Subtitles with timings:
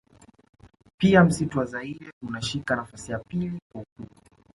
[0.97, 4.17] Pia msitu wa zaire unashika nafasi ya pili kwa ukubwa